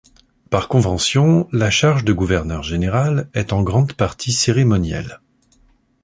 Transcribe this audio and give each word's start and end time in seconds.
Par 0.49 0.67
convention, 0.67 1.47
la 1.51 1.69
charge 1.69 2.03
de 2.03 2.11
gouverneur 2.11 2.63
général 2.63 3.29
est 3.35 3.53
en 3.53 3.61
grande 3.61 3.93
partie 3.93 4.33
cérémonielle. 4.33 5.21